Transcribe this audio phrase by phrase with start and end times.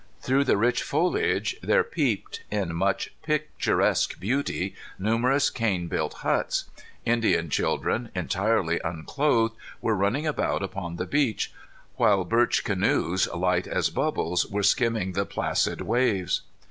[0.19, 6.63] Through the rich foliage there peeped, in much picturesque beauty, numerous cane built huts.
[7.05, 11.53] Indian children, entirely unclothed, were running about upon the beach,
[11.97, 16.41] while birch canoes, light as bubbles, were skimming the placid waves.